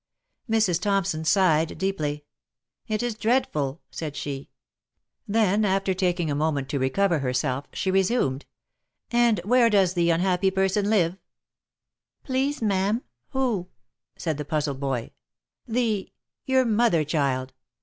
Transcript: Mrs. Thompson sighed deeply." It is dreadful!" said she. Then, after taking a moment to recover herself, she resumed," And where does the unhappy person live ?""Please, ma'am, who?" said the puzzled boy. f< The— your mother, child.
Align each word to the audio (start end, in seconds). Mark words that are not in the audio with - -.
Mrs. 0.49 0.81
Thompson 0.81 1.23
sighed 1.23 1.77
deeply." 1.77 2.25
It 2.87 3.03
is 3.03 3.13
dreadful!" 3.13 3.81
said 3.91 4.15
she. 4.15 4.49
Then, 5.27 5.63
after 5.63 5.93
taking 5.93 6.31
a 6.31 6.33
moment 6.33 6.69
to 6.69 6.79
recover 6.79 7.19
herself, 7.19 7.67
she 7.71 7.91
resumed," 7.91 8.47
And 9.11 9.39
where 9.45 9.69
does 9.69 9.93
the 9.93 10.09
unhappy 10.09 10.49
person 10.49 10.89
live 10.89 11.17
?""Please, 12.23 12.63
ma'am, 12.63 13.03
who?" 13.29 13.67
said 14.17 14.39
the 14.39 14.43
puzzled 14.43 14.79
boy. 14.79 15.03
f< 15.03 15.11
The— 15.67 16.11
your 16.47 16.65
mother, 16.65 17.03
child. 17.03 17.53